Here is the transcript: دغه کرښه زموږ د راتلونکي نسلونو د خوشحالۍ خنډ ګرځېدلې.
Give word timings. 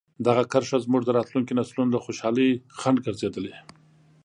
دغه 0.27 0.43
کرښه 0.51 0.77
زموږ 0.85 1.01
د 1.05 1.09
راتلونکي 1.17 1.53
نسلونو 1.59 1.89
د 1.91 1.97
خوشحالۍ 2.05 2.49
خنډ 2.79 2.97
ګرځېدلې. 3.05 3.55